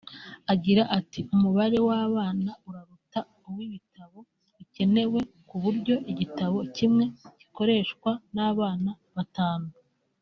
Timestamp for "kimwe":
6.75-7.05